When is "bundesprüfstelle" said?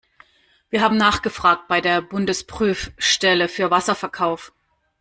2.01-3.47